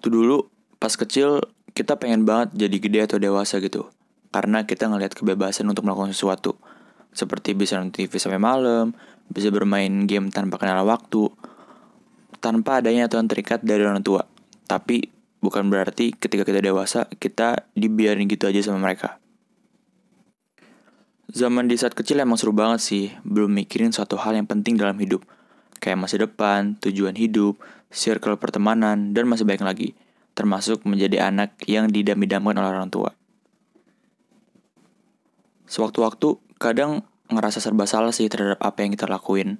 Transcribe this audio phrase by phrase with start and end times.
[0.00, 0.48] Waktu dulu,
[0.80, 1.44] pas kecil,
[1.76, 3.92] kita pengen banget jadi gede atau dewasa gitu.
[4.32, 6.56] Karena kita ngelihat kebebasan untuk melakukan sesuatu.
[7.12, 8.96] Seperti bisa nonton TV sampai malam,
[9.28, 11.28] bisa bermain game tanpa kenal waktu,
[12.40, 14.24] tanpa adanya aturan terikat dari orang tua.
[14.64, 15.04] Tapi
[15.44, 19.20] bukan berarti ketika kita dewasa, kita dibiarin gitu aja sama mereka.
[21.28, 24.96] Zaman di saat kecil emang seru banget sih, belum mikirin suatu hal yang penting dalam
[24.96, 25.28] hidup.
[25.80, 27.56] Kayak masa depan, tujuan hidup,
[27.88, 29.88] circle pertemanan, dan masih banyak lagi.
[30.36, 33.16] Termasuk menjadi anak yang didam-idamkan oleh orang tua.
[35.66, 39.56] Sewaktu-waktu, kadang ngerasa serba salah sih terhadap apa yang kita lakuin.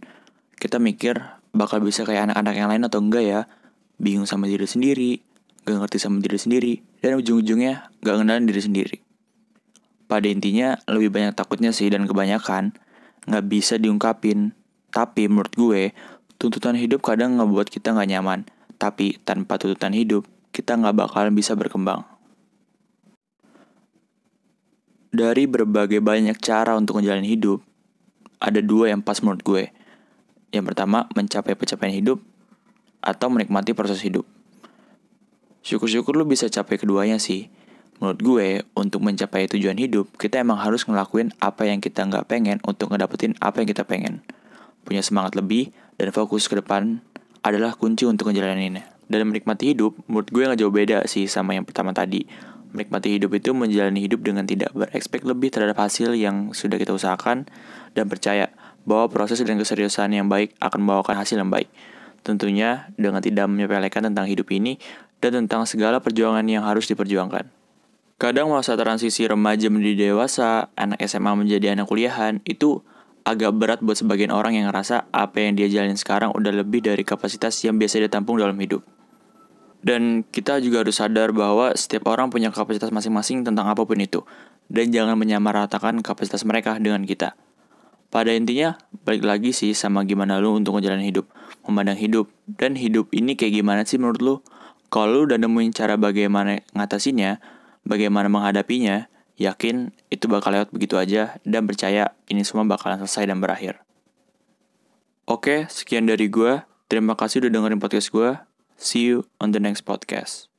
[0.61, 1.17] Kita mikir,
[1.57, 3.41] bakal bisa kayak anak-anak yang lain atau enggak ya.
[3.97, 5.23] Bingung sama diri sendiri,
[5.65, 8.97] gak ngerti sama diri sendiri, dan ujung-ujungnya gak ngenalin diri sendiri.
[10.11, 12.75] Pada intinya, lebih banyak takutnya sih dan kebanyakan
[13.31, 14.53] gak bisa diungkapin.
[14.91, 15.95] Tapi menurut gue,
[16.39, 18.47] tuntutan hidup kadang ngebuat kita gak nyaman.
[18.79, 22.03] Tapi tanpa tuntutan hidup, kita gak bakalan bisa berkembang.
[25.11, 27.59] Dari berbagai banyak cara untuk ngejalanin hidup,
[28.39, 29.65] ada dua yang pas menurut gue.
[30.55, 32.19] Yang pertama, mencapai pencapaian hidup,
[33.03, 34.29] atau menikmati proses hidup.
[35.61, 37.53] Syukur-syukur lu bisa capai keduanya sih.
[38.01, 42.57] Menurut gue, untuk mencapai tujuan hidup, kita emang harus ngelakuin apa yang kita nggak pengen
[42.65, 44.25] untuk ngedapetin apa yang kita pengen.
[44.87, 47.05] Punya semangat lebih, dan fokus ke depan
[47.45, 48.87] adalah kunci untuk ngejalaninnya.
[49.11, 52.25] Dan menikmati hidup, menurut gue nggak jauh beda sih sama yang pertama tadi
[52.71, 57.51] Menikmati hidup itu menjalani hidup dengan tidak berekspek lebih terhadap hasil yang sudah kita usahakan
[57.99, 58.55] dan percaya
[58.87, 61.67] bahwa proses dan keseriusan yang baik akan membawakan hasil yang baik.
[62.23, 64.79] Tentunya dengan tidak menyepelekan tentang hidup ini
[65.19, 67.51] dan tentang segala perjuangan yang harus diperjuangkan.
[68.23, 72.87] Kadang masa transisi remaja menjadi dewasa, anak SMA menjadi anak kuliahan, itu
[73.25, 77.05] agak berat buat sebagian orang yang ngerasa apa yang dia jalanin sekarang udah lebih dari
[77.05, 78.85] kapasitas yang biasa ditampung dalam hidup.
[79.81, 84.21] Dan kita juga harus sadar bahwa setiap orang punya kapasitas masing-masing tentang apa pun itu.
[84.69, 87.33] Dan jangan menyamaratakan kapasitas mereka dengan kita.
[88.13, 88.77] Pada intinya,
[89.07, 91.27] balik lagi sih sama gimana lu untuk ngejalanin hidup.
[91.65, 92.29] Memandang hidup.
[92.45, 94.35] Dan hidup ini kayak gimana sih menurut lu?
[94.91, 97.41] Kalau lu udah nemuin cara bagaimana ngatasinnya,
[97.87, 99.10] bagaimana menghadapinya,
[99.41, 103.81] yakin itu bakal lewat begitu aja dan percaya ini semua bakalan selesai dan berakhir.
[105.25, 106.61] Oke, sekian dari gue.
[106.93, 108.37] Terima kasih udah dengerin podcast gue.
[108.77, 110.50] See you on the next podcast.